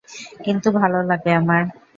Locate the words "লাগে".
1.03-1.31